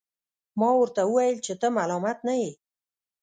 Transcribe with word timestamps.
ما 0.59 0.69
ورته 0.79 1.01
وویل 1.05 1.37
چي 1.45 1.53
ته 1.61 1.67
ملامت 1.77 2.17
نه 2.27 2.33
یې. 2.41 2.51